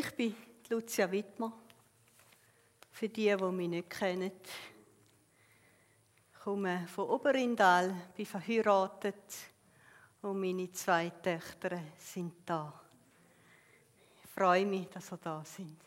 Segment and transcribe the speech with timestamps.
[0.00, 0.32] Ich bin
[0.68, 1.52] Lucia Wittmer.
[2.92, 4.30] Für die, die mich nicht kennen.
[6.32, 9.34] Ich komme von Oberindal, bin verheiratet
[10.22, 12.80] und meine zwei Töchter sind da.
[14.22, 15.80] Ich freue mich, dass sie da sind.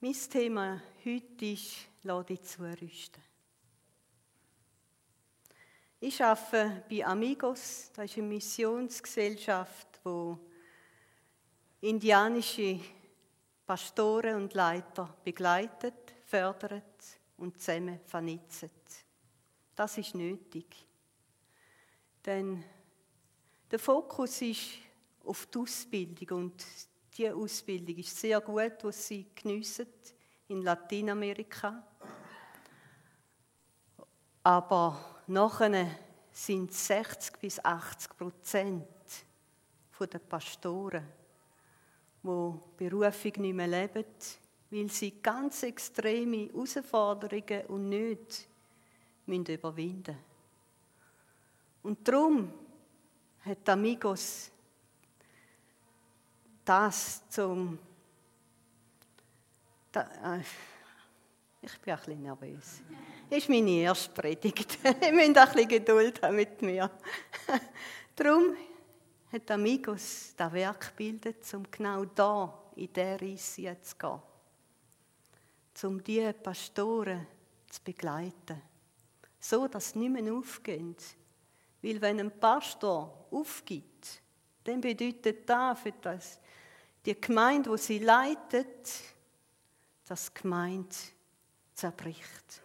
[0.00, 3.27] Mein Thema heute ist, dich zurüsten.
[6.00, 10.38] Ich arbeite bei Amigos, das ist eine Missionsgesellschaft, wo
[11.80, 12.78] indianische
[13.66, 17.04] Pastoren und Leiter begleitet, fördert
[17.36, 18.70] und zusammen vernetzt.
[19.74, 20.86] Das ist nötig.
[22.24, 22.62] Denn
[23.68, 24.68] der Fokus ist
[25.24, 26.64] auf die Ausbildung und
[27.16, 29.88] die Ausbildung ist sehr gut, was sie geniessen
[30.46, 31.82] in Lateinamerika.
[34.44, 35.90] Aber Nachher
[36.32, 38.86] sind 60 bis 80 Prozent
[40.00, 41.06] der Pastoren,
[42.22, 44.06] die Berufung nicht mehr leben,
[44.70, 48.44] weil sie ganz extreme Herausforderungen und Nöte
[49.26, 50.24] überwinden müssen.
[51.82, 52.50] Und darum
[53.40, 54.50] hat Amigos
[56.64, 57.78] das zum.
[59.92, 60.40] Äh,
[61.60, 62.82] ich bin ein bisschen nervös.
[63.30, 64.78] Das ist meine erste Predigt.
[65.02, 66.90] Ihr müsst ein bisschen Geduld haben mit mir.
[68.16, 68.56] Darum
[69.30, 74.22] hat Amigos das Werk gebildet, um genau da in dieser Reise zu gehen.
[75.82, 77.26] Um diese Pastoren
[77.68, 78.62] zu begleiten.
[79.38, 80.96] So, dass sie nicht mehr aufgehen.
[81.82, 84.22] Weil wenn ein Pastor aufgibt,
[84.64, 86.40] dann bedeutet das für das,
[87.04, 88.90] die Gemeinde, die sie leitet,
[90.06, 90.96] dass die Gemeinde
[91.74, 92.62] zerbricht.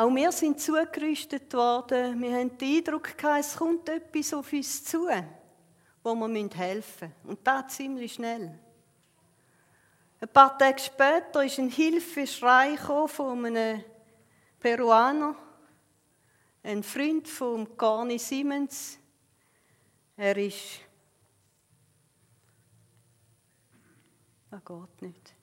[0.00, 2.22] Auch wir sind zugerüstet worden.
[2.22, 5.06] Wir haben den Eindruck gehabt, es kommt etwas auf uns zu,
[6.02, 7.28] wo wir helfen müssen.
[7.28, 8.58] Und das ziemlich schnell.
[10.18, 13.84] Ein paar Tage später ist ein Hilfeschrei von einem
[14.58, 15.36] Peruaner,
[16.62, 18.98] ein Freund von Carney Siemens.
[20.16, 20.80] Er ist.
[24.50, 25.34] Er geht nicht.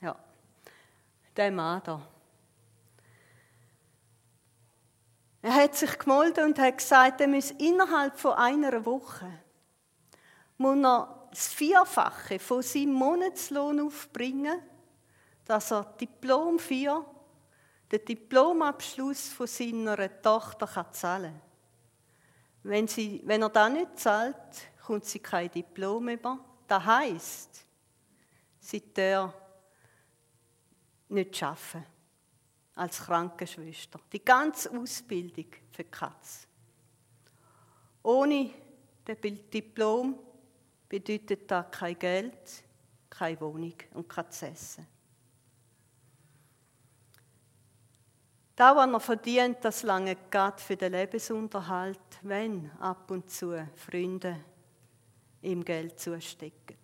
[0.00, 0.16] Ja,
[1.36, 2.21] der Mann da.
[5.42, 9.26] Er hat sich gemolden und hat gesagt, er muss innerhalb von einer Woche
[10.56, 14.60] muss er das Vierfache von seinem Monatslohn aufbringen,
[15.44, 17.04] dass er Diplom 4,
[17.90, 21.42] den Diplomabschluss von seiner Tochter kann zahlen kann.
[22.62, 22.88] Wenn,
[23.26, 24.36] wenn er das nicht zahlt,
[24.86, 26.38] kommt sie kein Diplom über.
[26.68, 27.66] Das heisst,
[28.60, 29.34] sie darf
[31.08, 31.91] nicht arbeiten
[32.74, 34.00] als Krankenschwester.
[34.12, 36.46] Die ganze Ausbildung für Katz.
[38.02, 38.50] Ohne
[39.04, 40.18] das Diplom
[40.88, 42.64] bedeutet das kein Geld,
[43.10, 44.86] keine Wohnung und kein Essen.
[48.54, 54.44] Da, was er verdient, das lange geht für den Lebensunterhalt, wenn ab und zu Freunde
[55.40, 56.76] ihm Geld zustecken.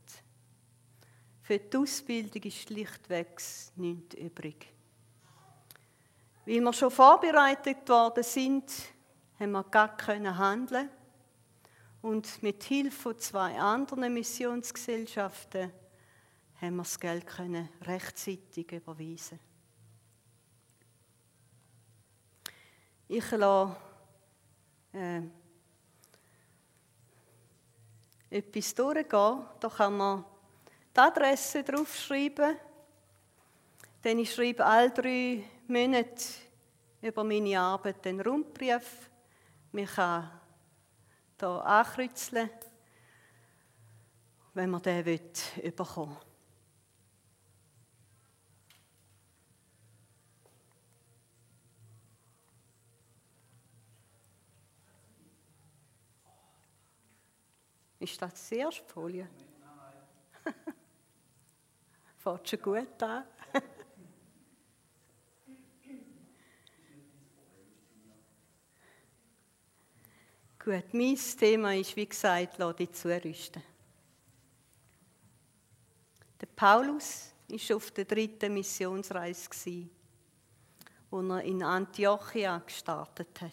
[1.42, 3.40] Für die Ausbildung ist schlichtweg
[3.76, 4.66] nichts übrig.
[6.48, 8.72] Weil wir schon vorbereitet worden sind,
[9.38, 10.88] haben wir gar können handeln
[12.00, 15.70] und mit Hilfe von zwei anderen Missionsgesellschaften
[16.58, 19.38] haben wir das Geld können rechtzeitig überweisen.
[23.08, 23.76] Ich lasse
[24.94, 25.20] äh,
[28.30, 29.44] etwas durchgehen.
[29.60, 30.24] Da kann man
[30.96, 32.56] die Adresse draufschreiben.
[34.02, 36.24] Denn ich schreibe all drei Monate
[37.02, 39.10] über meine Arbeit den Rundbrief.
[39.70, 40.30] Man hier
[41.46, 42.50] ankreuzeln,
[44.54, 45.30] wenn man den will,
[45.76, 46.16] bekommen
[58.00, 59.28] Ist das die erste Folie?
[62.16, 63.24] Fährt schon gut an.
[70.68, 73.62] Gut, mein Thema ist, wie gesagt, lass dich zurüsten.
[76.38, 79.48] Der Paulus war auf der dritten Missionsreise,
[81.10, 83.52] wo er in Antiochia gestartet hat.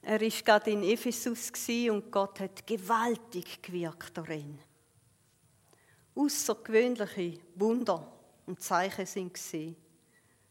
[0.00, 1.52] Er war gerade in Ephesus
[1.90, 4.58] und Gott hat gewaltig gewirkt darin.
[6.14, 9.76] Außergewöhnliche Wunder und Zeichen sind gesehen.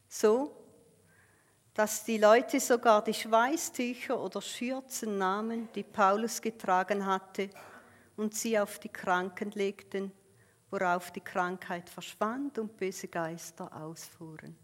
[0.07, 0.55] So,
[1.73, 7.49] dass die Leute sogar die Schweißtücher oder Schürzen nahmen, die Paulus getragen hatte,
[8.17, 10.11] und sie auf die Kranken legten,
[10.69, 14.55] worauf die Krankheit verschwand und böse Geister ausfuhren.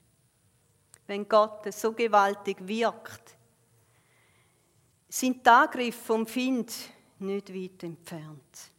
[1.07, 3.35] Wenn Gott so gewaltig wirkt,
[5.07, 6.74] sind die Angriffe vom Find
[7.19, 8.71] nicht weit entfernt.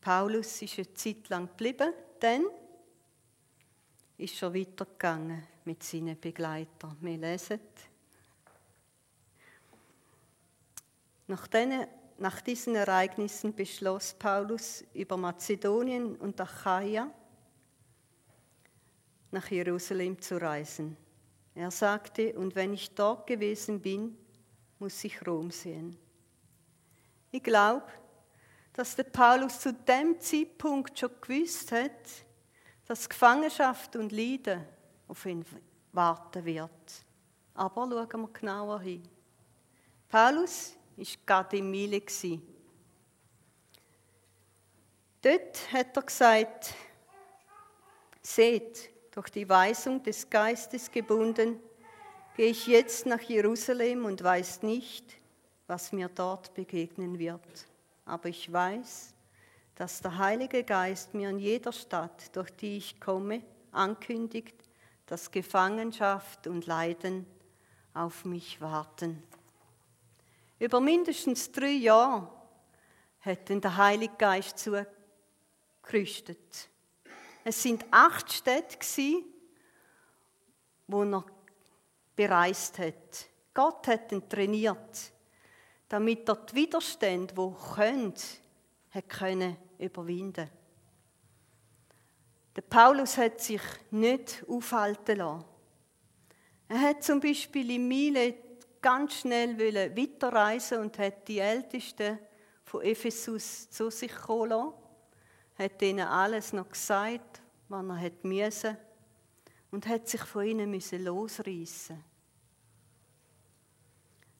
[0.00, 2.44] Paulus ist eine Zeit lang geblieben, dann
[4.18, 6.96] ist er weitergegangen mit seinen Begleitern.
[7.00, 7.60] Wir lesen.
[11.28, 11.86] Nach, den,
[12.18, 17.10] nach diesen Ereignissen beschloss Paulus, über Mazedonien und Achaia
[19.30, 20.96] nach Jerusalem zu reisen.
[21.54, 24.16] Er sagte, und wenn ich dort gewesen bin,
[24.78, 25.96] muss ich Rom sehen.
[27.30, 27.86] Ich glaube,
[28.72, 32.24] dass der Paulus zu dem Zeitpunkt schon gewusst hat,
[32.88, 34.64] dass Gefangenschaft und Leiden
[35.06, 35.44] auf ihn
[35.92, 36.70] warten wird.
[37.54, 39.02] Aber schauen wir genauer hin.
[40.08, 42.00] Paulus war gerade in Mile.
[45.20, 46.74] Dort hat er gesagt,
[48.22, 51.60] seht, durch die Weisung des Geistes gebunden,
[52.36, 55.04] gehe ich jetzt nach Jerusalem und weiß nicht,
[55.66, 57.66] was mir dort begegnen wird.
[58.06, 59.12] Aber ich weiß,
[59.78, 64.56] dass der Heilige Geist mir in jeder Stadt, durch die ich komme, ankündigt,
[65.06, 67.24] dass Gefangenschaft und Leiden
[67.94, 69.22] auf mich warten.
[70.58, 72.28] Über mindestens drei Jahre
[73.20, 76.68] hat der Heilige Geist zugerüstet.
[77.44, 78.78] Es sind acht Städte,
[80.88, 81.24] wo er
[82.16, 83.28] bereist hat.
[83.54, 85.12] Gott hat ihn trainiert,
[85.88, 88.14] damit er die Widerstände, die können,
[88.90, 90.48] hat können überwinden.
[92.56, 95.44] Der Paulus hat sich nicht aufhalten lassen.
[96.68, 98.36] Er hat zum Beispiel in Milet
[98.82, 99.58] ganz schnell
[99.96, 102.18] weiterreisen und hat die Ältesten
[102.64, 104.72] von Ephesus zu sich kommen lassen,
[105.56, 108.76] hat ihnen alles noch gesagt, was er hat müssen
[109.70, 112.02] und hat sich von ihnen müssen losreißen.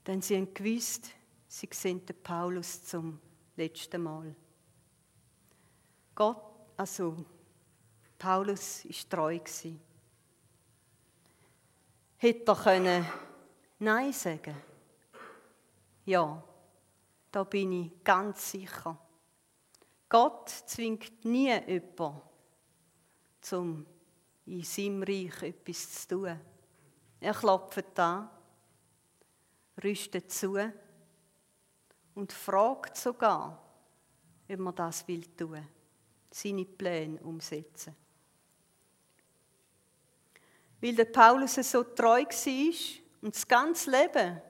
[0.07, 1.11] Denn sie haben gewusst,
[1.47, 3.21] sie sehen den Paulus zum
[3.57, 4.35] letzten Mal.
[6.19, 6.43] Gott,
[6.77, 7.25] also
[8.19, 9.81] Paulus ist treu gewesen.
[12.17, 13.07] Hätte er können
[13.79, 14.57] Nein sagen?
[16.07, 16.43] Ja,
[17.31, 18.99] da bin ich ganz sicher.
[20.09, 22.21] Gott zwingt nie jemanden,
[23.53, 23.87] um
[24.47, 26.41] in seinem Reich etwas zu tun.
[27.21, 28.29] Er klopft an,
[29.85, 30.59] rüstet zu
[32.17, 33.63] und fragt sogar,
[34.49, 35.65] ob man das will tun,
[36.31, 37.95] seine Pläne umsetzen.
[40.81, 42.75] Weil der Paulus so treu war
[43.23, 44.41] und das ganze Leben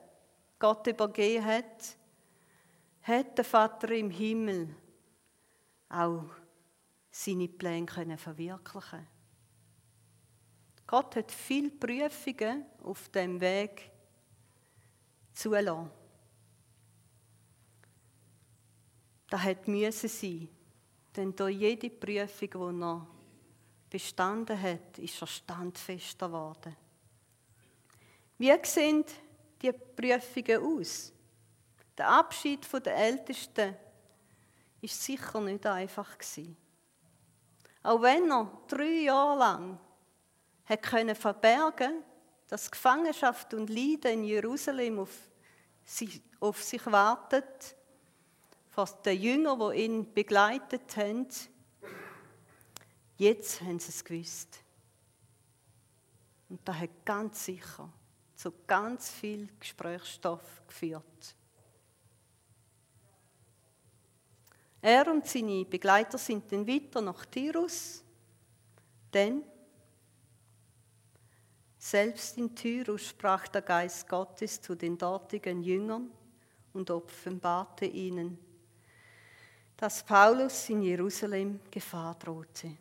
[0.59, 1.97] Gott übergeben hat,
[3.03, 4.75] hat der Vater im Himmel
[5.89, 6.27] auch
[7.11, 9.07] seine Pläne können verwirklichen.
[10.87, 13.91] Gott hat viele Prüfungen auf dem Weg
[15.33, 15.91] zulassen.
[19.29, 20.49] Das müssen sein,
[21.17, 23.07] denn durch jede Prüfung, die er
[23.91, 26.77] bestanden hat, ist er standfester geworden.
[28.37, 29.05] Wie sehen
[29.61, 31.13] die Prüfungen aus?
[31.97, 33.75] Der Abschied der Ältesten
[34.81, 36.17] ist sicher nicht einfach.
[37.83, 39.81] Auch wenn er drei Jahre lang
[40.67, 42.05] hat können verbergen,
[42.47, 45.01] dass Gefangenschaft und Leiden in Jerusalem
[46.41, 47.77] auf sich wartet,
[48.87, 51.27] von den Jüngern, die ihn begleitet haben,
[53.17, 54.61] Jetzt haben sie es gewusst.
[56.49, 57.93] Und das hat ganz sicher
[58.37, 61.35] zu ganz viel Gesprächsstoff geführt.
[64.81, 68.05] Er und seine Begleiter sind dann weiter nach Tyrus,
[69.13, 69.43] denn
[71.77, 76.13] selbst in Tyrus sprach der Geist Gottes zu den dortigen Jüngern
[76.73, 78.39] und offenbarte ihnen,
[79.79, 82.77] dass Paulus in Jerusalem Gefahr drohte.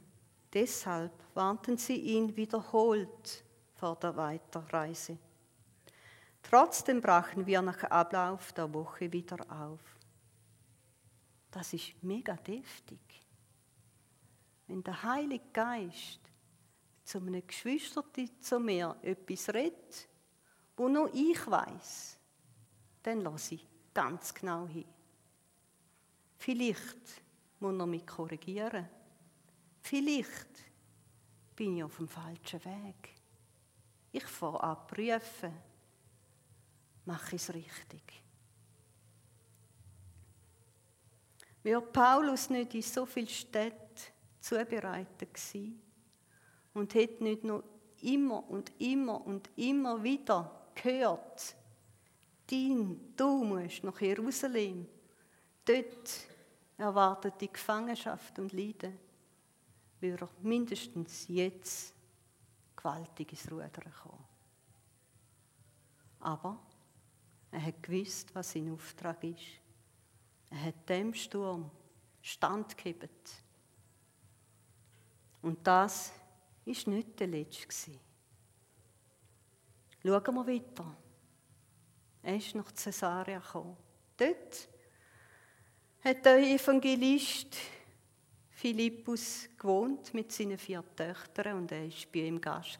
[0.51, 3.43] Deshalb warnten sie ihn wiederholt
[3.75, 5.15] vor der Weiterreise.
[6.41, 9.79] Trotzdem brachen wir nach Ablauf der Woche wieder auf.
[11.51, 12.99] Das ist mega deftig.
[14.65, 16.19] Wenn der Heilige Geist
[17.03, 18.03] zu einem Geschwister
[18.39, 20.09] zu mir etwas redet,
[20.75, 22.17] wo nur ich weiß,
[23.03, 24.96] dann lasse ich ganz genau hin.
[26.37, 27.21] Vielleicht
[27.59, 28.87] muss er mich korrigieren.
[29.81, 30.47] Vielleicht
[31.55, 33.15] bin ich auf dem falschen Weg.
[34.11, 35.53] Ich fange an prüfen,
[37.05, 38.23] mache ich es richtig.
[41.63, 43.87] Wäre Paulus nicht in so vielen Städten
[44.39, 45.81] zubereitet gewesen
[46.73, 47.63] und hätte nicht noch
[48.01, 51.55] immer und immer und immer wieder gehört,
[52.49, 54.87] dein, du musst nach Jerusalem,
[55.67, 56.27] dort
[56.77, 58.97] erwartet die Gefangenschaft und Leiden,
[59.99, 61.93] würde er mindestens jetzt
[62.75, 64.23] gewaltig ins Rudern kommen.
[66.19, 66.59] Aber
[67.51, 69.59] er hat gewusst, was sein Auftrag ist.
[70.49, 71.69] Er hat dem Sturm
[72.21, 73.09] standgegeben.
[75.41, 76.11] Und das
[76.65, 77.91] ist nicht der letzte.
[80.03, 80.97] Schauen wir weiter.
[82.21, 83.77] Er ist nach Caesarea gekommen.
[84.17, 84.69] Dort
[86.07, 87.57] hat der Evangelist
[88.51, 92.79] Philippus gewohnt mit seinen vier Töchtern und er war bei ihm Gast.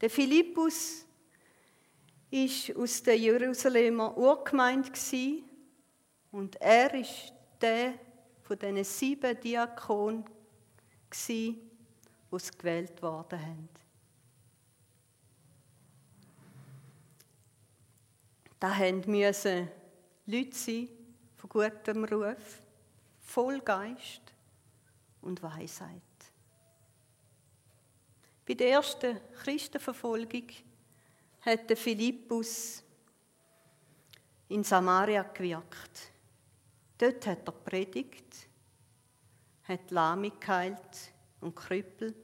[0.00, 1.04] Der Philippus
[2.30, 4.90] war aus der Jerusalemer Urgemeinde
[6.32, 7.92] und er ist der
[8.42, 10.24] von diesen sieben Diakonen,
[11.28, 11.60] die
[12.56, 13.68] gewählt worden haben.
[18.58, 18.74] Da
[19.06, 19.68] müssen
[20.26, 21.03] Leute sein
[21.54, 22.60] gutem Ruf,
[23.20, 24.22] voll Geist
[25.20, 26.02] und Weisheit.
[28.44, 30.48] Bei der ersten Christenverfolgung
[31.42, 32.82] hat Philippus
[34.48, 36.10] in Samaria gewirkt.
[36.98, 38.48] Dort hat er predigt,
[39.62, 42.16] hat Lahme geheilt und Krüppel.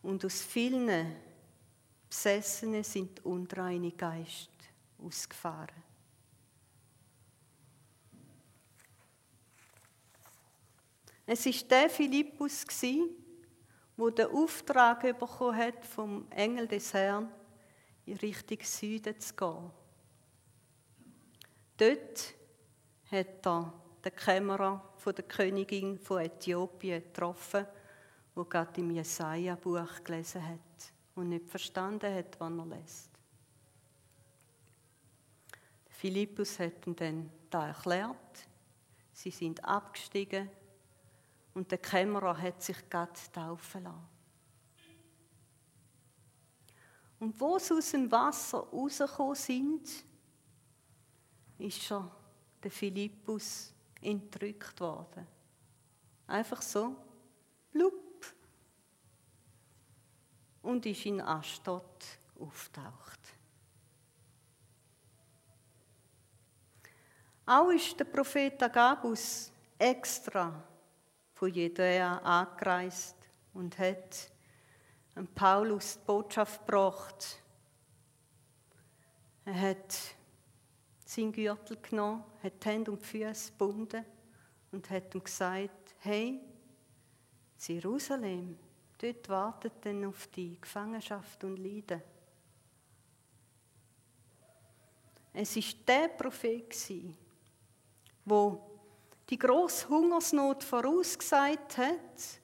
[0.00, 1.14] Und aus vielen
[2.08, 4.50] Besessenen sind unreine Geist
[4.98, 5.81] ausgefahren.
[11.34, 12.66] Es ist der Philippus
[13.96, 17.32] wo der Auftrag bekommen hat vom Engel des Herrn,
[18.04, 19.70] in Richtung Süden zu gehen.
[21.78, 22.34] Dort
[23.10, 23.72] hat er
[24.04, 27.64] den Kämmerer von der Königin von Äthiopien getroffen,
[28.34, 33.10] wo gerade im Jesaja-Buch gelesen hat und nicht verstanden hat, was er liest.
[35.88, 38.46] Philippus hat ihm dann da erklärt.
[39.14, 40.50] Sie sind abgestiegen
[41.54, 44.08] und der Kämmerer hat sich gerade taufen lassen.
[47.20, 49.88] Und wo sie aus dem Wasser rausgekommen sind,
[51.58, 52.10] ist schon
[52.62, 55.26] der Philippus entrückt worden.
[56.26, 56.96] Einfach so,
[57.70, 57.94] blub.
[60.62, 62.04] Und ist in Astot
[62.38, 63.20] auftaucht.
[67.46, 70.71] Auch ist der Prophet Agabus extra
[71.42, 73.16] von Judäa angereist
[73.52, 74.30] und hat
[75.34, 77.42] Paulus die Botschaft gebracht.
[79.44, 79.92] Er hat
[81.04, 84.04] seinen Gürtel genommen, hat die Hände und die Füße gebunden
[84.70, 86.40] und hat ihm gesagt, hey,
[87.58, 88.56] Jerusalem,
[88.98, 92.02] dort wartet dann auf die Gefangenschaft und Leiden.
[95.32, 96.72] Es war der Prophet,
[98.26, 98.71] wo
[99.32, 102.40] die große Hungersnot vorausgesagt hat,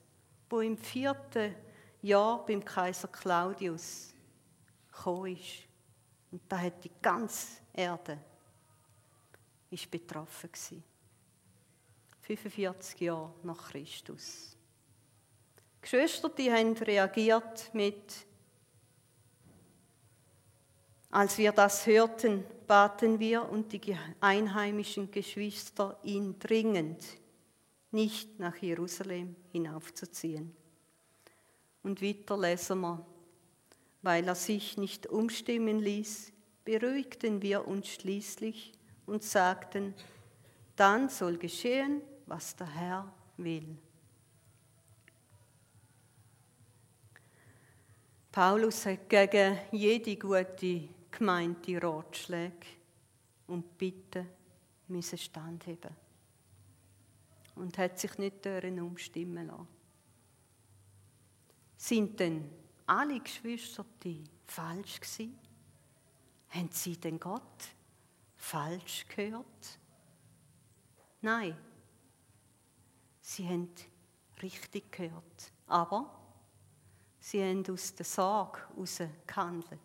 [0.48, 1.54] wo im vierten
[2.00, 4.14] Jahr beim Kaiser Claudius
[4.90, 5.68] gekommen ist.
[6.32, 8.18] Und da hat die ganze Erde
[9.70, 10.82] ist betroffen gewesen.
[12.22, 14.56] 45 Jahre nach Christus.
[15.76, 18.26] Die Geschwister die haben reagiert mit
[21.10, 27.02] als wir das hörten, baten wir und die einheimischen Geschwister ihn dringend,
[27.90, 30.54] nicht nach Jerusalem hinaufzuziehen.
[31.82, 33.04] Und weiter lesen wir,
[34.02, 36.32] weil er sich nicht umstimmen ließ,
[36.64, 38.72] beruhigten wir uns schließlich
[39.06, 39.94] und sagten,
[40.76, 43.78] dann soll geschehen, was der Herr will.
[48.30, 52.64] Paulus hat gegen jede gute gemeinte Ratschläge
[53.48, 54.28] und Bitten
[54.86, 55.90] müssen standheben
[57.56, 59.66] und hat sich nicht darin umstimmen lassen.
[61.76, 62.48] Sind denn
[62.86, 65.36] alle Geschwister die falsch gewesen?
[66.50, 67.74] Haben sie denn Gott
[68.36, 69.78] falsch gehört?
[71.20, 71.56] Nein,
[73.20, 73.70] sie haben
[74.40, 76.16] richtig gehört, aber
[77.18, 79.80] sie haben aus der Sorge heraus gehandelt.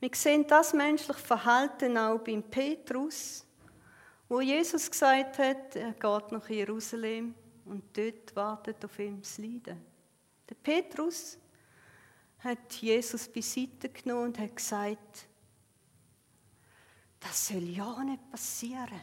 [0.00, 3.44] Wir sehen das menschliche Verhalten auch beim Petrus,
[4.28, 9.84] wo Jesus gesagt hat, er geht nach Jerusalem und dort wartet auf ihn das Leiden.
[10.48, 11.36] Der Petrus
[12.38, 15.26] hat Jesus beiseite genommen und hat gesagt,
[17.18, 19.00] das soll ja nicht passieren.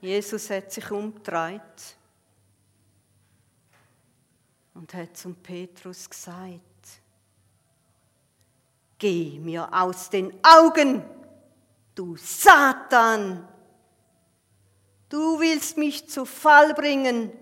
[0.00, 1.97] Jesus hat sich umgedreht
[4.78, 6.60] und hat zum Petrus gesagt,
[8.96, 11.04] Geh mir aus den Augen,
[11.94, 13.46] du Satan!
[15.08, 17.32] Du willst mich zu Fall bringen.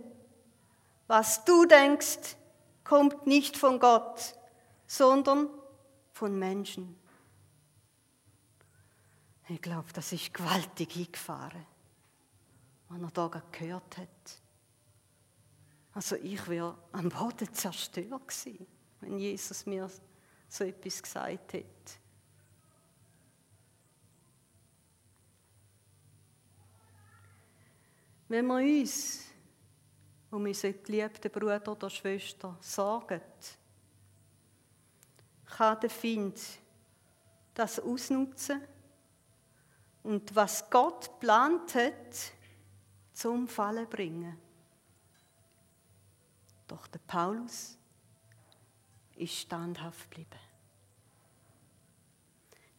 [1.06, 2.36] Was du denkst,
[2.84, 4.34] kommt nicht von Gott,
[4.86, 5.48] sondern
[6.12, 6.98] von Menschen.
[9.48, 11.66] Ich glaube, das ist gewaltig eingefahren,
[12.88, 14.45] was er da gehört hat.
[15.96, 18.66] Also ich wäre am Boden zerstört gewesen,
[19.00, 19.90] wenn Jesus mir
[20.46, 21.64] so etwas gesagt hat.
[28.28, 29.24] Wenn wir uns
[30.30, 33.22] um unseren geliebten Bruder oder Schwester sorgen,
[35.46, 36.38] kann der Find
[37.54, 38.60] das ausnutzen
[40.02, 42.32] und was Gott geplant hat,
[43.14, 44.45] zum Fallen bringen.
[46.66, 47.76] Doch der Paulus
[49.16, 50.40] ist standhaft geblieben.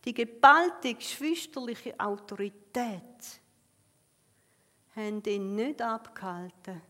[0.03, 3.41] Die gebaltige geschwisterliche Autorität
[4.96, 6.82] haben ihn nicht abgehalten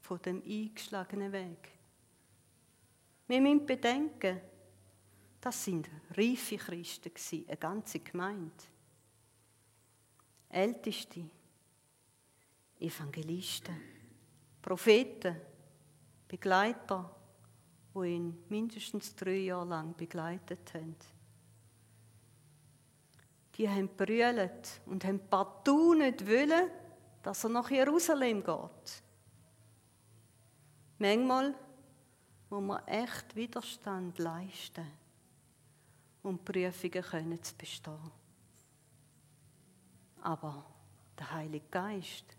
[0.00, 1.70] von dem eingeschlagenen Weg.
[3.28, 4.40] Wir müssen bedenken,
[5.40, 7.12] das sind reife Christen,
[7.46, 8.64] eine ganze Gemeinde.
[10.48, 11.30] Älteste,
[12.80, 13.80] Evangelisten,
[14.60, 15.36] Propheten,
[16.30, 17.10] Begleiter,
[17.92, 20.94] die ihn mindestens drei Jahre lang begleitet haben.
[23.56, 26.70] Die haben brüllt und haben partout nicht wollen,
[27.20, 29.02] dass er nach Jerusalem geht.
[30.98, 31.54] Manchmal
[32.48, 34.86] muss man echt Widerstand leisten,
[36.22, 38.12] um Prüfungen können zu bestehen.
[40.22, 40.64] Aber
[41.18, 42.36] der Heilige Geist,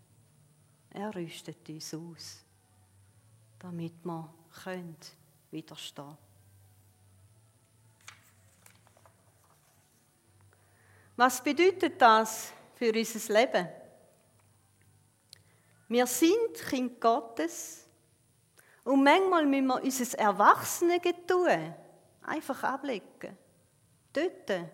[0.90, 2.44] er rüstet uns aus,
[3.62, 4.28] damit wir
[4.64, 4.96] können
[5.52, 6.18] widerstehen.
[11.16, 13.68] Was bedeutet das für unser Leben?
[15.88, 17.86] Wir sind Kind Gottes
[18.82, 21.76] und manchmal müssen wir unser Erwachsene-Getue
[22.22, 23.38] einfach ablegen.
[24.12, 24.70] Dort,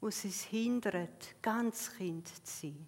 [0.00, 2.86] wo es uns hindert, ganz Kind zu sein.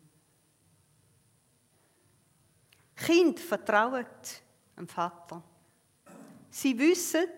[2.96, 4.06] Kind vertrauen
[4.76, 5.42] dem Vater.
[6.50, 7.28] Sie wissen,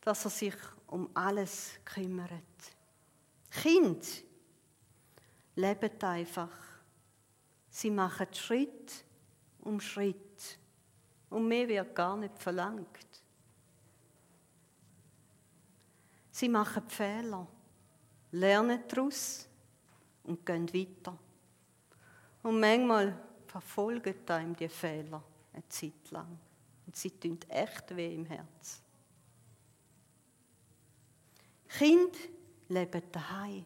[0.00, 0.54] dass er sich
[0.86, 2.30] um alles kümmert.
[3.50, 4.24] Kind
[5.54, 6.50] leben einfach.
[7.68, 9.04] Sie machen Schritt
[9.60, 10.58] um Schritt.
[11.28, 12.86] Und mehr wird gar nicht verlangt.
[16.32, 17.46] Sie machen Fehler,
[18.32, 19.46] lernen daraus
[20.24, 21.16] und gehen weiter.
[22.42, 26.38] Und manchmal verfolgen einem die Fehler eine Zeit lang.
[26.86, 28.82] Und sie tun echt weh im Herz.
[31.68, 32.16] Kind
[32.68, 33.64] leben daheim.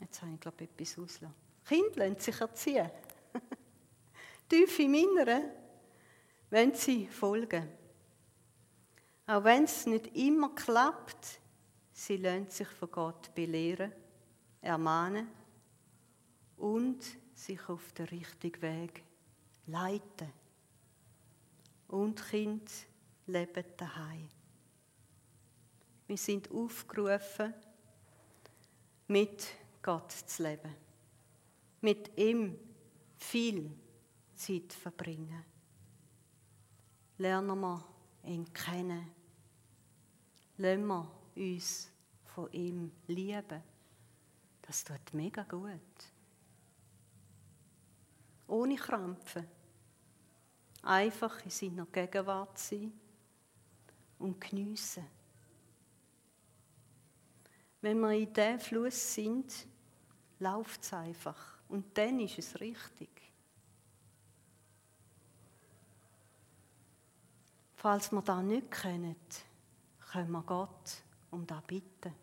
[0.00, 1.36] Jetzt habe ich, glaube ich, etwas ausgelassen.
[1.64, 2.90] Kind lassen sich erziehen.
[4.48, 5.50] Tief im Inneren
[6.50, 7.68] wenn sie folgen.
[9.26, 11.40] Auch wenn es nicht immer klappt,
[11.92, 13.92] sie lassen sich von Gott belehren,
[14.60, 15.28] ermahnen
[16.60, 17.02] und
[17.34, 19.02] sich auf den richtigen Weg
[19.66, 20.30] leiten.
[21.88, 22.70] Und Kind
[23.26, 24.28] leben daheim.
[26.06, 27.54] Wir sind aufgerufen,
[29.08, 29.48] mit
[29.82, 30.74] Gott zu leben,
[31.80, 32.56] mit ihm
[33.16, 33.70] viel
[34.36, 35.44] Zeit verbringen.
[37.18, 37.84] Lernen wir
[38.24, 39.10] ihn kennen.
[40.58, 41.90] Lassen wir uns
[42.24, 43.62] von ihm lieben.
[44.62, 45.80] Das tut mega gut
[48.50, 49.46] ohne Krampfen.
[50.82, 52.92] Einfach in seiner Gegenwart sein
[54.18, 55.06] und geniessen.
[57.80, 59.66] Wenn wir in diesem Fluss sind,
[60.38, 61.58] läuft es einfach.
[61.68, 63.08] Und dann ist es richtig.
[67.74, 69.16] Falls wir das nicht können,
[70.12, 72.14] können wir Gott um das bitten.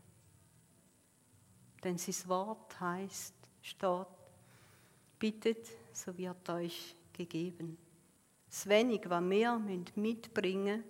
[1.83, 4.07] Denn sein Wort heißt, steht,
[5.17, 7.77] bittet so wird euch gegeben.
[8.47, 9.59] Das Wenige, was wir
[9.95, 10.83] mitbringen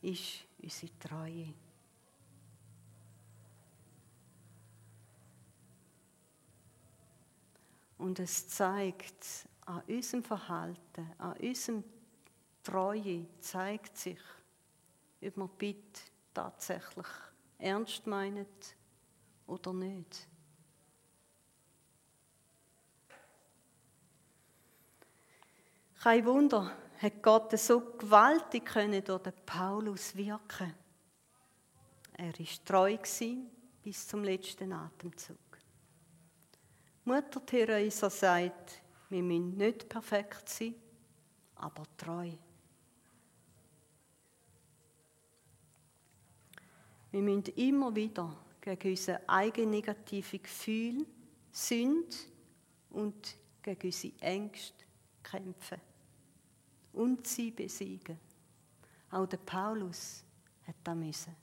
[0.00, 1.54] ist unsere Treue.
[7.98, 11.82] Und es zeigt an unserem Verhalten, an unserem
[12.62, 14.20] Treue, zeigt sich,
[15.20, 16.00] ob wir Bitte
[16.32, 17.06] tatsächlich
[17.58, 18.46] ernst meinen
[19.48, 20.28] oder nicht.
[26.00, 30.74] Kein Wunder, hat Gott so gewaltig können durch den Paulus wirken.
[32.16, 32.96] Er ist treu
[33.82, 35.36] bis zum letzten Atemzug.
[37.04, 40.74] Mutter Theresa sagt, wir müssen nicht perfekt sein,
[41.56, 42.30] aber treu.
[47.10, 51.06] Wir müssen immer wieder gegen unsere eigenen negativen Gefühle,
[51.50, 52.16] Sünde
[52.90, 54.84] und gegen unsere Ängste
[55.22, 55.87] kämpfen
[56.92, 58.18] und sie besiegen.
[59.10, 60.24] Auch der Paulus
[60.66, 61.36] hat das müssen.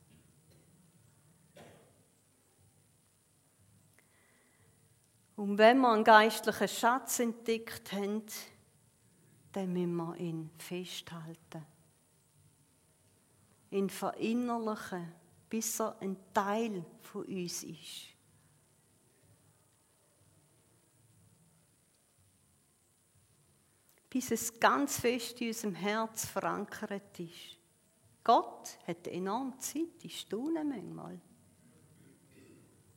[5.36, 8.26] Und wenn wir einen geistlichen Schatz entdeckt haben,
[9.52, 11.66] dann müssen wir ihn festhalten.
[13.72, 15.12] Ihn verinnerlichen,
[15.50, 18.15] bis er ein Teil von uns ist.
[24.16, 27.60] Bis es ganz fest in unserem Herz verankert ist.
[28.24, 31.20] Gott hat enorm Zeit, ich staune manchmal.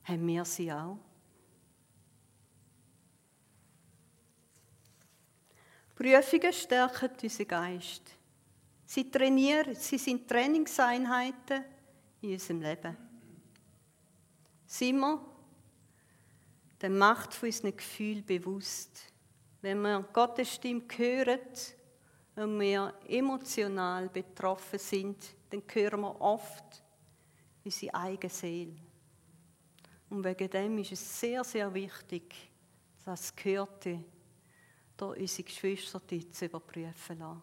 [0.04, 0.96] Haben wir sie auch?
[5.96, 8.02] Prüfungen stärken unseren Geist.
[8.86, 11.64] Sie trainieren, sie sind Trainingseinheiten
[12.20, 12.96] in unserem Leben.
[14.68, 15.20] Sind wir
[16.80, 19.02] der Macht von unseren Gefühlen bewusst?
[19.60, 21.40] Wenn wir Gottes Stimme hören
[22.36, 26.82] und wir emotional betroffen sind, dann hören wir oft
[27.64, 28.76] unsere eigene Seele.
[30.10, 32.34] Und wegen dem ist es sehr, sehr wichtig,
[33.04, 34.04] das Gehörte
[34.96, 37.42] durch unsere Geschwister zu überprüfen lassen.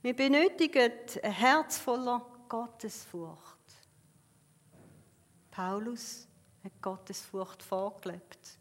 [0.00, 0.92] Wir benötigen
[1.22, 3.58] ein Herz voller Gottesfurcht.
[5.50, 6.28] Paulus
[6.62, 8.57] hat Gottesfurcht vorgelebt.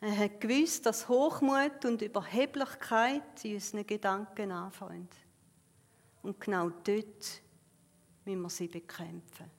[0.00, 5.08] Er hat gewusst, dass Hochmut und Überheblichkeit in unseren Gedanken anfangen.
[6.22, 7.42] Und genau dort
[8.24, 9.50] müssen wir sie bekämpfen.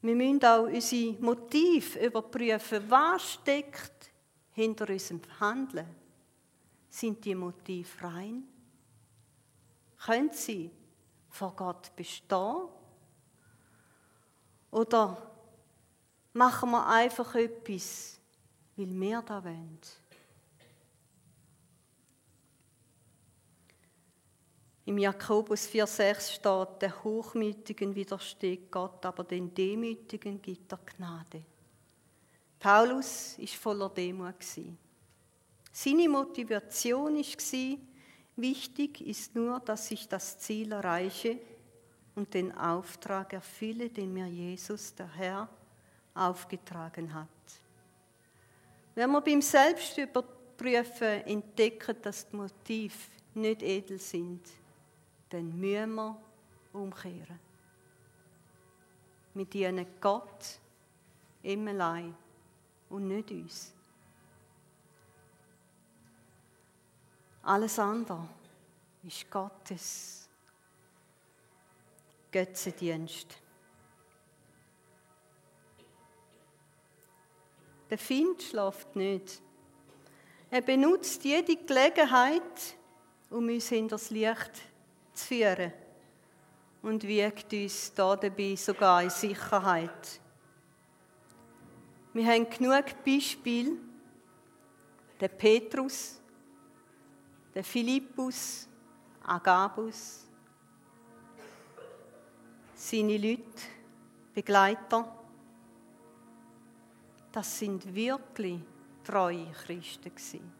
[0.00, 2.82] Wir müssen auch unsere Motiv überprüfen.
[2.88, 4.10] Was steckt
[4.52, 5.94] hinter unserem Handeln?
[6.88, 8.44] Sind die Motive rein?
[9.98, 10.70] Können sie
[11.28, 12.68] vor Gott bestehen?
[14.72, 15.31] Oder
[16.32, 18.18] machen wir einfach etwas,
[18.76, 19.78] weil wir da wollen.
[24.84, 31.44] Im Jakobus 4,6 steht, der Hochmütigen widersteht Gott, aber den Demütigen gibt er Gnade.
[32.58, 34.34] Paulus ist voller Demut.
[35.72, 37.78] Seine Motivation war,
[38.36, 41.38] wichtig ist nur, dass ich das Ziel erreiche
[42.14, 45.48] und den Auftrag erfülle, den mir Jesus, der Herr,
[46.14, 47.28] aufgetragen hat.
[48.94, 52.98] Wenn wir beim Selbstüberprüfen entdecken, dass die Motive
[53.34, 54.46] nicht edel sind,
[55.30, 56.16] dann müssen wir
[56.72, 57.40] umkehren.
[59.34, 60.58] Wir dienen Gott
[61.42, 62.14] im allein
[62.90, 63.72] und nicht uns.
[67.42, 68.28] Alles andere
[69.02, 70.28] ist Gottes
[72.30, 73.41] Götzendienst.
[77.92, 79.42] Der Find schläft nicht.
[80.50, 82.40] Er benutzt jede Gelegenheit,
[83.28, 84.62] um uns in das Licht
[85.12, 85.74] zu führen
[86.80, 90.20] und wiegt uns da dabei sogar in Sicherheit.
[92.14, 93.72] Wir haben genug Beispiele.
[95.20, 96.18] Der Petrus,
[97.54, 98.68] der Philippus,
[99.22, 100.24] Agabus,
[102.74, 103.42] seine Leute,
[104.32, 105.21] Begleiter
[107.32, 108.60] das sind wirklich
[109.02, 110.52] treue Christen gewesen.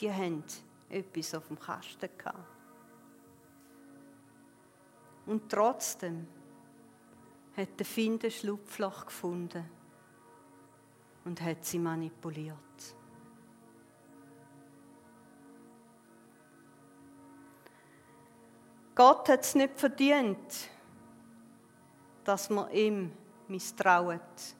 [0.00, 0.44] Die haben
[0.90, 2.38] etwas auf dem Kasten gehabt.
[5.26, 6.26] Und trotzdem
[7.56, 9.64] hat der Find ein Schlupfloch gefunden
[11.24, 12.56] und hat sie manipuliert.
[18.94, 20.70] Gott hat es nicht verdient,
[22.24, 23.12] dass man ihm
[23.48, 24.55] misstraut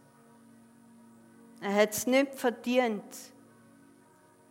[1.66, 3.02] Er hat es nicht verdient,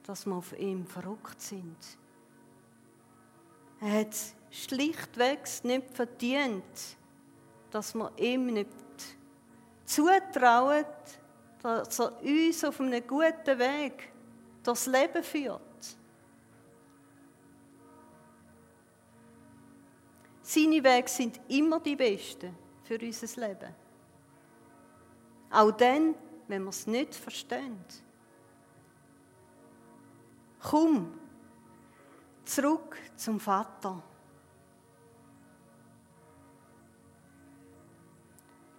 [0.03, 1.77] dass wir auf ihm verrückt sind.
[3.79, 6.97] Er hat es schlichtweg nicht verdient,
[7.71, 8.67] dass wir ihm nicht
[9.85, 10.83] zutrauen,
[11.63, 14.11] dass er uns auf einem guten Weg
[14.61, 15.61] durchs Leben führt.
[20.41, 23.73] Seine Wege sind immer die besten für unser Leben.
[25.49, 26.15] Auch dann,
[26.47, 27.83] wenn wir es nicht verstehen.
[30.59, 31.13] Komm
[32.43, 34.01] zurück zum Vater.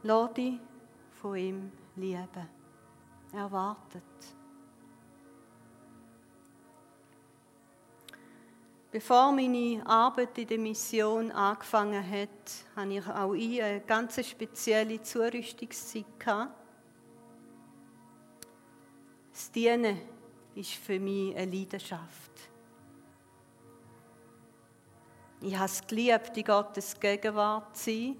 [0.02, 0.60] Lass dich
[1.20, 2.48] von ihm lieben.
[3.32, 4.02] Er wartet.
[8.90, 15.02] Bevor meine Arbeit in der Mission angefangen hat, hatte ich auch ich eine ganz spezielle
[15.02, 16.06] Zurüstungszeit.
[19.46, 20.00] Das Dienen
[20.56, 22.32] ist für mich eine Leidenschaft.
[25.40, 28.16] Ich habe es geliebt, in Gottes Gegenwart zu sein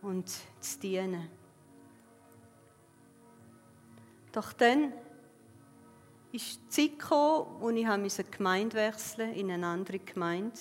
[0.00, 1.28] und zu dienen.
[4.32, 4.94] Doch dann
[6.32, 10.58] ist die Zeit gekommen, wo ich die Gemeinde wechseln in eine andere Gemeinde.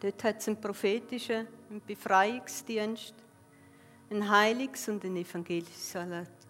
[0.00, 3.14] Dort hat es einen prophetischen einen Befreiungsdienst,
[4.10, 5.16] einen Heiligs- und einen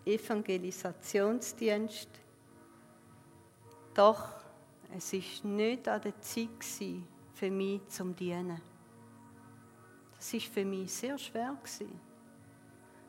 [0.07, 2.09] Evangelisationsdienst.
[3.95, 4.29] Doch
[4.97, 6.49] es war nicht an der Zeit
[7.35, 8.63] für mich zum Dienen.
[10.17, 11.57] Das war für mich sehr schwer.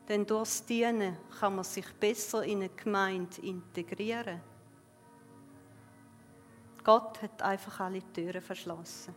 [0.08, 4.40] Denn durchs Dienen kann man sich besser in eine Gemeinde integrieren.
[6.82, 9.14] Gott hat einfach alle Türen verschlossen.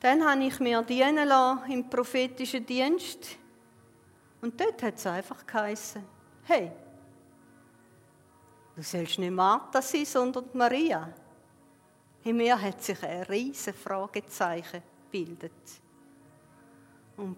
[0.00, 3.38] Dann habe ich mir dienen lassen im prophetischen Dienst.
[4.46, 6.04] Und dort hat es einfach geheißen,
[6.44, 6.70] hey,
[8.76, 11.12] du sollst nicht Martha sein, sondern Maria.
[12.22, 15.52] In mir hat sich ein riesiges Fragezeichen gebildet.
[17.16, 17.36] Und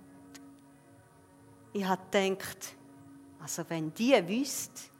[1.72, 2.74] ich habe gedacht,
[3.40, 4.90] also wenn die wüsste,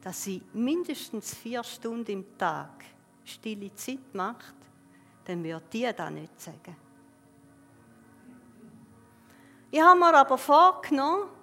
[0.00, 2.86] dass sie mindestens vier Stunden im Tag
[3.22, 4.54] stille Zeit macht,
[5.26, 6.74] dann würde die das nicht sagen.
[9.70, 11.33] Ich habe mir aber vorgenommen,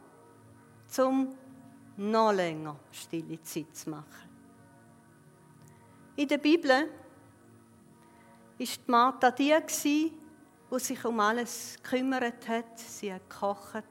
[0.91, 1.36] zum
[1.97, 4.30] noch länger stille Zeit zu machen.
[6.17, 6.89] In der Bibel
[8.58, 12.77] ist Martha die, die sich um alles gekümmert hat.
[12.77, 13.84] Sie hat gekocht,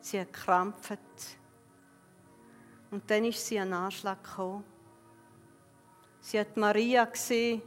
[0.00, 0.98] sie hat gekrampft.
[2.90, 4.64] Und dann ist sie an Anschlag gekommen.
[6.20, 7.62] Sie hat Maria gesehen,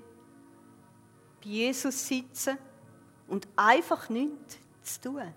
[1.42, 2.58] bei Jesus sitzen
[3.28, 5.34] und einfach nichts zu tun.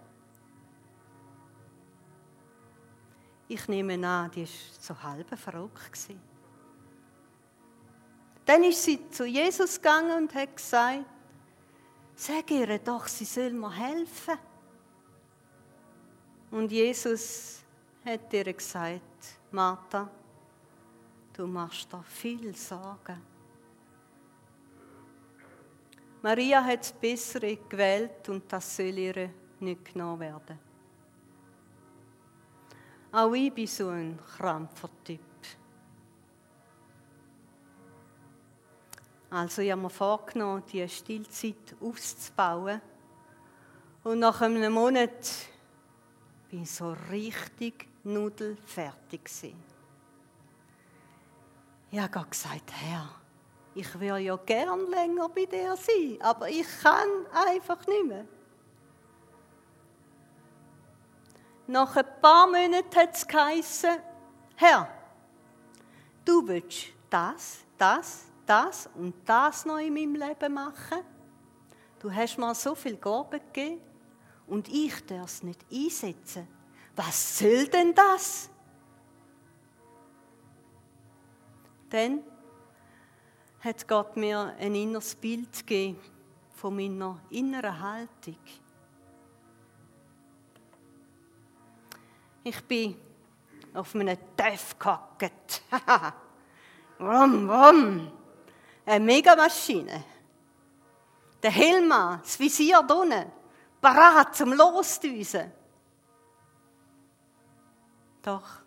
[3.53, 4.49] Ich nehme an, die war
[4.81, 6.09] so halb verrückt.
[8.47, 11.05] Dann ist sie zu Jesus gegangen und hat gesagt,
[12.15, 14.39] sag ihr doch, sie soll mir helfen.
[16.51, 17.63] Und Jesus
[18.07, 20.11] hat ihr gesagt, Martha,
[21.35, 23.21] du machst da viel Sorgen.
[26.23, 29.29] Maria hat das Bessere gewählt und das soll ihr
[29.61, 30.72] nicht genommen werden.
[33.13, 35.21] Auch ich bin so ein Krampfertyp.
[39.29, 42.81] Also ich habe mir vorgenommen, diese Stillzeit auszubauen.
[44.03, 45.27] Und nach einem Monat
[46.51, 49.55] bin so richtig nudelfertig.
[51.91, 53.09] Ich habe gesagt, Herr,
[53.75, 58.25] ich würde ja gern länger bei dir sein, aber ich kann einfach nicht mehr.
[61.67, 63.99] Nach ein paar Monaten hat es geheißen,
[64.57, 64.89] Herr,
[66.25, 71.01] du willst das, das, das und das noch in meinem Leben machen.
[71.99, 73.81] Du hast mir so viel Gaben gegeben
[74.47, 76.49] und ich darf es nicht einsetzen.
[76.97, 78.51] Was soll denn das?
[81.91, 82.23] Dann
[83.61, 85.99] hat Gott mir ein inneres Bild gegeben
[86.55, 88.37] von meiner inneren Haltung.
[92.45, 92.97] Ich bin
[93.75, 95.63] auf einem Töff gehockt.
[96.99, 98.13] wum, wum.
[98.85, 100.05] Eine Megamaschine.
[101.43, 103.33] Der Helm, das Visier unten
[103.81, 105.51] parat zum Losdüsen.
[108.23, 108.63] Doch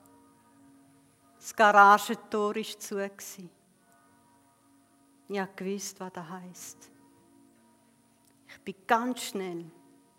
[1.38, 3.00] das Garagentor war zu.
[5.28, 6.92] Ich wusste, was das heisst.
[8.48, 9.66] Ich bin ganz schnell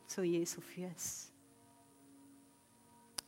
[0.07, 1.36] zu Jesu Füßen.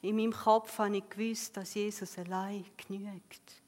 [0.01, 3.63] In meinem Kopf habe ich gewusst, dass Jesus allein genügt.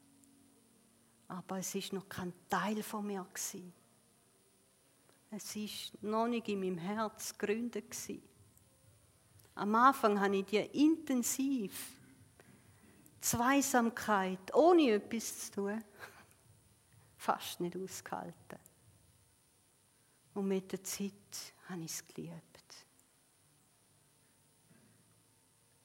[1.29, 3.73] Aber es ist noch kein Teil von mir gewesen.
[5.31, 8.23] Es ist noch nicht in meinem Herz gegründet gewesen.
[9.55, 11.93] Am Anfang habe ich die intensiv
[13.21, 15.85] Zweisamkeit ohne etwas zu tun
[17.17, 18.59] fast nicht ausgehalten.
[20.35, 21.13] Und mit der Zeit
[21.69, 22.50] habe ich es geliebt.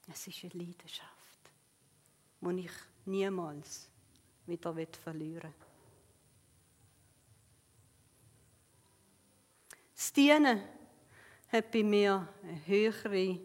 [0.08, 1.39] Es ist eine Leidenschaft,
[2.41, 2.72] die ich
[3.06, 3.89] niemals
[4.46, 5.65] wieder verlieren will.
[9.96, 10.62] Das Dienen
[11.48, 13.39] hat bei mir eine höhere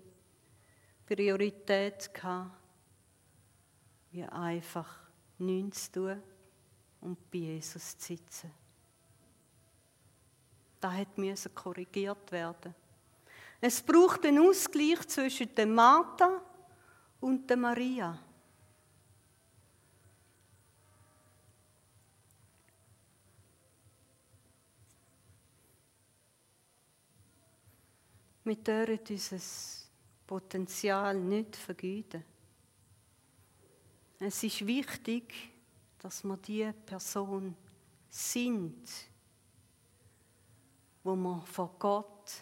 [1.06, 2.56] Priorität gehabt,
[4.10, 5.00] wie einfach
[5.38, 6.22] nichts zu tun
[7.00, 8.50] und bei Jesus zu sitzen.
[10.80, 12.74] Das musste korrigiert werden.
[13.60, 16.42] Es braucht einen Ausgleich zwischen der Martha
[17.20, 18.18] und der Maria.
[28.42, 29.38] Wir dürfen unser
[30.26, 32.24] Potenzial nicht vergeuden.
[34.18, 35.32] Es ist wichtig,
[35.98, 37.54] dass wir die Person
[38.08, 38.88] sind,
[41.04, 42.32] wo wir vor Gott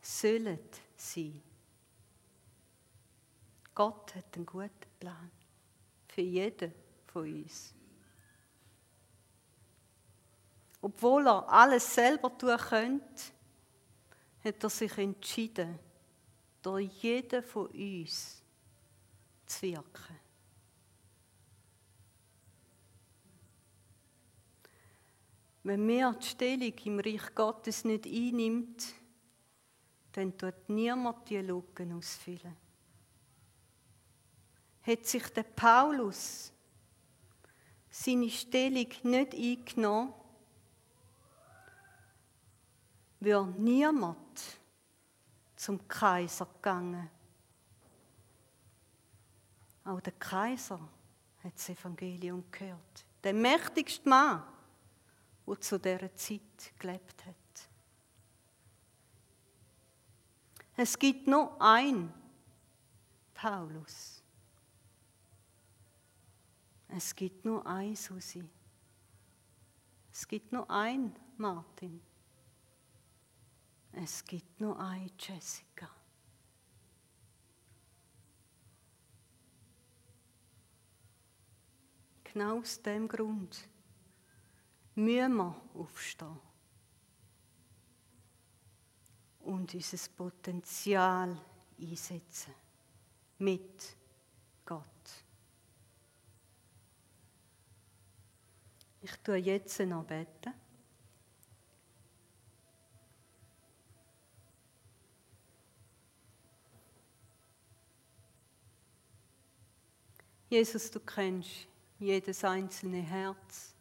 [0.00, 0.58] sollen
[0.96, 1.42] sein.
[3.78, 5.30] Gott hat einen guten Plan
[6.08, 6.74] für jeden
[7.06, 7.72] von uns.
[10.80, 13.22] Obwohl er alles selber tun könnte,
[14.42, 15.78] hat er sich entschieden,
[16.60, 18.42] durch jeden von uns
[19.46, 20.18] zu wirken.
[25.62, 28.92] Wenn mehr die Stellung im Reich Gottes nicht einnimmt,
[30.10, 32.67] dann tut niemand die Lücken ausfüllen.
[34.88, 36.50] Hat sich der Paulus
[37.90, 40.14] seine Stellung nicht eingenommen,
[43.20, 44.40] wäre niemand
[45.56, 47.10] zum Kaiser gegangen.
[49.84, 50.80] Auch der Kaiser
[51.44, 53.04] hat das Evangelium gehört.
[53.22, 54.42] Der mächtigste Mann
[55.46, 57.34] der zu dieser Zeit gelebt hat.
[60.78, 62.10] Es gibt nur ein
[63.34, 64.17] Paulus.
[66.88, 68.44] Es gibt nur ein Susi.
[70.10, 72.00] Es gibt nur ein Martin.
[73.92, 75.90] Es gibt nur ein Jessica.
[82.24, 83.68] Genau aus dem Grund
[84.94, 86.38] müssen wir aufstehen
[89.40, 91.40] und unser Potenzial
[91.80, 92.54] einsetzen
[93.38, 93.96] mit
[94.64, 94.84] Gott.
[99.10, 100.52] Ich tue jetzt noch beten.
[110.50, 111.66] Jesus, du kennst
[111.98, 113.74] jedes einzelne Herz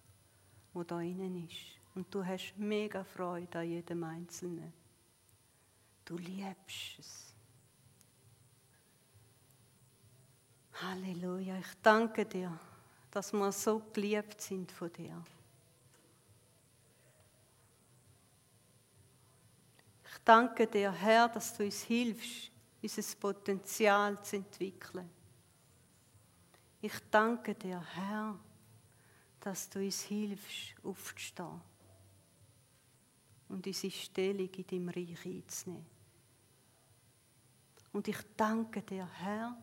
[0.78, 1.80] wo da innen ist.
[1.96, 4.72] Und du hast mega Freude an jedem Einzelnen.
[6.06, 7.34] Du liebst es.
[10.74, 11.58] Halleluja.
[11.58, 12.60] Ich danke dir,
[13.18, 15.24] dass wir so geliebt sind von dir.
[20.06, 25.10] Ich danke dir, Herr, dass du uns hilfst, unser Potenzial zu entwickeln.
[26.80, 28.38] Ich danke dir, Herr,
[29.40, 31.60] dass du uns hilfst, aufzustehen
[33.50, 35.88] und unsere Stellung in deinem Reich einzunehmen.
[37.94, 39.58] Und ich danke dir, Herr,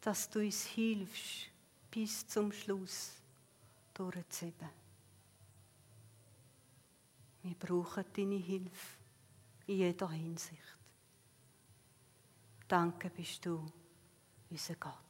[0.00, 1.53] dass du uns hilfst,
[1.94, 3.12] bis zum Schluss
[3.92, 4.68] durchzuheben.
[7.44, 8.96] Wir brauchen deine Hilfe
[9.68, 10.76] in jeder Hinsicht.
[12.66, 13.64] Danke bist du,
[14.50, 15.03] unser Gott.